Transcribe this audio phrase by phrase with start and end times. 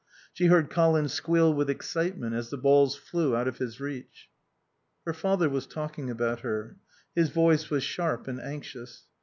[0.33, 4.29] She heard Colin squeal with excitement as the balls flew out of his reach.
[5.05, 6.77] Her father was talking about her.
[7.13, 9.03] His voice was sharp and anxious.